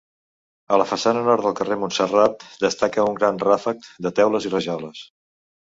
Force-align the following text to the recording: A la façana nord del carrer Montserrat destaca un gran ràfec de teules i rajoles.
A 0.77 0.79
la 0.81 0.87
façana 0.91 1.21
nord 1.27 1.45
del 1.47 1.53
carrer 1.61 1.77
Montserrat 1.83 2.47
destaca 2.67 3.07
un 3.13 3.21
gran 3.21 3.39
ràfec 3.47 3.91
de 4.07 4.15
teules 4.23 4.51
i 4.51 4.57
rajoles. 4.59 5.09